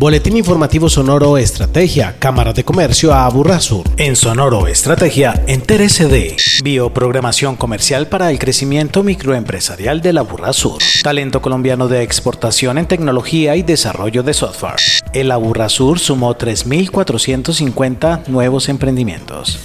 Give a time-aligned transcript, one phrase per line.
[0.00, 3.84] Boletín informativo Sonoro Estrategia, Cámara de Comercio a Aburrasur.
[3.98, 10.80] En Sonoro Estrategia, entérese de bioprogramación comercial para el crecimiento microempresarial de la Aburrasur.
[11.02, 14.76] Talento colombiano de exportación en tecnología y desarrollo de software.
[15.12, 19.58] El Aburrasur sumó 3.450 nuevos emprendimientos.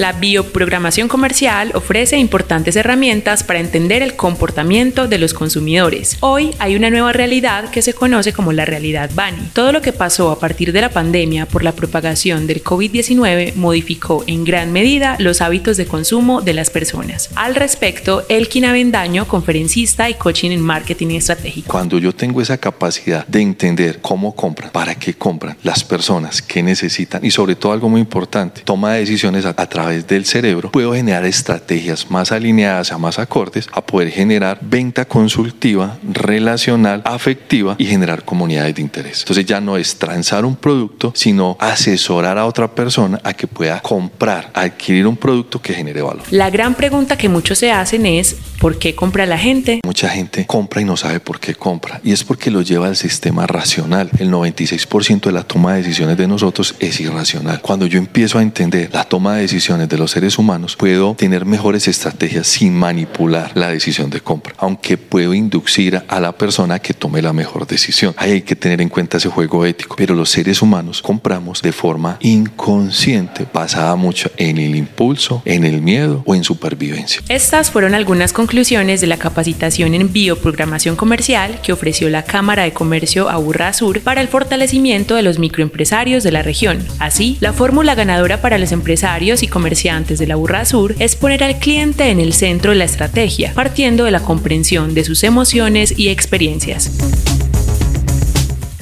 [0.00, 6.16] La bioprogramación comercial ofrece importantes herramientas para entender el comportamiento de los consumidores.
[6.20, 9.50] Hoy hay una nueva realidad que se conoce como la realidad BANI.
[9.52, 14.24] Todo lo que pasó a partir de la pandemia por la propagación del COVID-19 modificó
[14.26, 17.28] en gran medida los hábitos de consumo de las personas.
[17.34, 21.70] Al respecto, Elkin Avendaño, conferencista y coaching en marketing estratégico.
[21.70, 26.62] Cuando yo tengo esa capacidad de entender cómo compran, para qué compran, las personas, qué
[26.62, 30.70] necesitan y sobre todo algo muy importante, toma de decisiones a, a través del cerebro,
[30.70, 37.76] puedo generar estrategias más alineadas a más acordes a poder generar venta consultiva, relacional, afectiva
[37.78, 39.20] y generar comunidades de interés.
[39.20, 43.80] Entonces ya no es transar un producto, sino asesorar a otra persona a que pueda
[43.80, 46.22] comprar, adquirir un producto que genere valor.
[46.30, 49.80] La gran pregunta que muchos se hacen es, ¿por qué compra la gente?
[49.84, 52.00] Mucha gente compra y no sabe por qué compra.
[52.04, 54.10] Y es porque lo lleva al sistema racional.
[54.18, 57.60] El 96% de la toma de decisiones de nosotros es irracional.
[57.60, 61.46] Cuando yo empiezo a entender la toma de decisiones, de los seres humanos, puedo tener
[61.46, 66.92] mejores estrategias sin manipular la decisión de compra, aunque puedo inducir a la persona que
[66.92, 68.12] tome la mejor decisión.
[68.16, 71.70] Ahí hay que tener en cuenta ese juego ético, pero los seres humanos compramos de
[71.70, 77.22] forma inconsciente, basada mucho en el impulso, en el miedo o en supervivencia.
[77.28, 82.72] Estas fueron algunas conclusiones de la capacitación en bioprogramación comercial que ofreció la Cámara de
[82.72, 86.84] Comercio Aburra Sur para el fortalecimiento de los microempresarios de la región.
[86.98, 91.16] Así, la fórmula ganadora para los empresarios y comerciantes comerciantes de la Burra Sur es
[91.16, 95.22] poner al cliente en el centro de la estrategia, partiendo de la comprensión de sus
[95.22, 96.90] emociones y experiencias.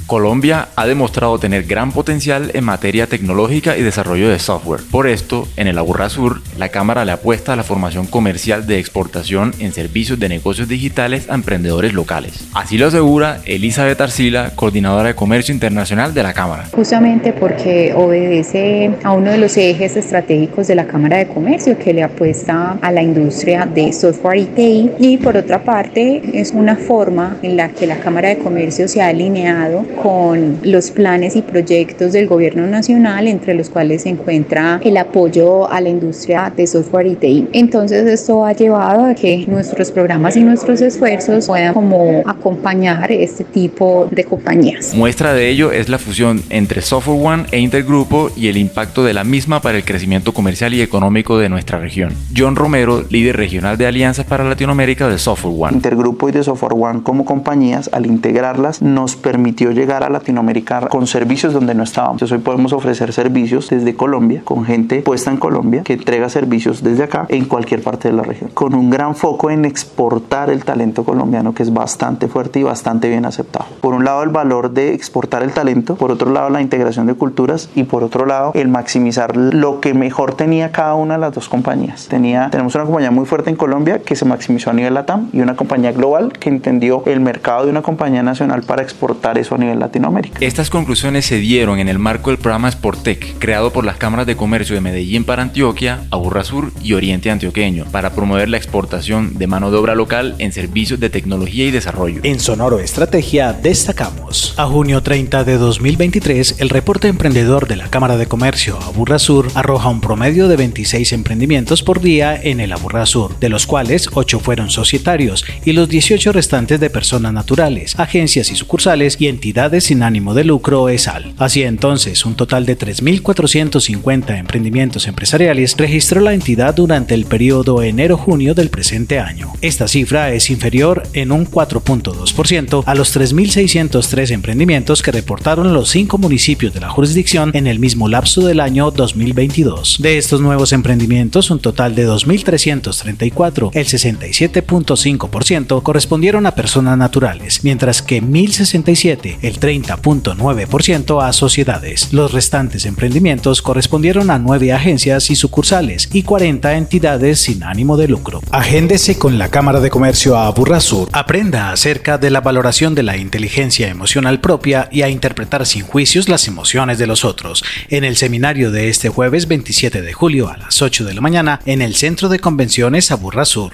[0.09, 4.81] Colombia ha demostrado tener gran potencial en materia tecnológica y desarrollo de software.
[4.91, 8.79] Por esto, en el Aburra Sur, la Cámara le apuesta a la formación comercial de
[8.79, 12.49] exportación en servicios de negocios digitales a emprendedores locales.
[12.55, 16.65] Así lo asegura Elizabeth Arcila, coordinadora de comercio internacional de la Cámara.
[16.73, 21.93] Justamente porque obedece a uno de los ejes estratégicos de la Cámara de Comercio que
[21.93, 26.77] le apuesta a la industria de software y TI y por otra parte es una
[26.77, 31.43] forma en la que la Cámara de Comercio se ha alineado con los planes y
[31.43, 36.67] proyectos del gobierno nacional, entre los cuales se encuentra el apoyo a la industria de
[36.67, 37.49] software y TI.
[37.53, 43.45] Entonces esto ha llevado a que nuestros programas y nuestros esfuerzos puedan como acompañar este
[43.45, 44.95] tipo de compañías.
[44.95, 49.15] Muestra de ello es la fusión entre Software One e Intergrupo y el impacto de
[49.15, 52.13] la misma para el crecimiento comercial y económico de nuestra región.
[52.37, 55.75] John Romero, líder regional de alianzas para Latinoamérica de Software One.
[55.75, 61.07] Intergrupo y de Software One como compañías, al integrarlas, nos permitió llegar a Latinoamérica con
[61.07, 62.17] servicios donde no estábamos.
[62.17, 66.83] Entonces hoy podemos ofrecer servicios desde Colombia, con gente puesta en Colombia, que entrega servicios
[66.83, 70.65] desde acá en cualquier parte de la región, con un gran foco en exportar el
[70.65, 73.67] talento colombiano que es bastante fuerte y bastante bien aceptado.
[73.81, 77.15] Por un lado el valor de exportar el talento, por otro lado la integración de
[77.15, 81.33] culturas y por otro lado el maximizar lo que mejor tenía cada una de las
[81.33, 82.09] dos compañías.
[82.09, 85.41] Tenía, tenemos una compañía muy fuerte en Colombia que se maximizó a nivel LATAM y
[85.41, 89.59] una compañía global que entendió el mercado de una compañía nacional para exportar eso a
[89.59, 90.39] nivel Latinoamérica.
[90.41, 94.37] Estas conclusiones se dieron en el marco del programa Sportec, creado por las cámaras de
[94.37, 99.47] comercio de Medellín para Antioquia, Aburra Sur y Oriente Antioqueño, para promover la exportación de
[99.47, 102.21] mano de obra local en servicios de tecnología y desarrollo.
[102.25, 104.55] En Sonoro Estrategia destacamos.
[104.57, 109.49] A junio 30 de 2023, el reporte emprendedor de la Cámara de Comercio Aburra Sur
[109.55, 114.09] arroja un promedio de 26 emprendimientos por día en el Aburra Sur, de los cuales
[114.13, 119.68] 8 fueron societarios y los 18 restantes de personas naturales, agencias y sucursales y entidades
[119.81, 121.35] sin ánimo de lucro ESAL.
[121.39, 128.55] Así entonces, un total de 3.450 emprendimientos empresariales registró la entidad durante el periodo enero-junio
[128.55, 129.53] del presente año.
[129.61, 136.19] Esta cifra es inferior en un 4.2% a los 3.603 emprendimientos que reportaron los cinco
[136.19, 139.99] municipios de la jurisdicción en el mismo lapso del año 2022.
[140.01, 148.03] De estos nuevos emprendimientos, un total de 2.334, el 67.5%, correspondieron a personas naturales, mientras
[148.03, 152.13] que 1.067, el 30.9% a sociedades.
[152.13, 158.09] Los restantes emprendimientos correspondieron a 9 agencias y sucursales y 40 entidades sin ánimo de
[158.09, 158.41] lucro.
[158.51, 161.09] Agéndese con la Cámara de Comercio a Burrasur.
[161.13, 166.29] Aprenda acerca de la valoración de la inteligencia emocional propia y a interpretar sin juicios
[166.29, 170.57] las emociones de los otros en el seminario de este jueves 27 de julio a
[170.57, 173.73] las 8 de la mañana en el Centro de Convenciones Aburrasur.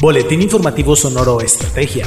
[0.00, 2.06] Boletín Informativo Sonoro Estrategia,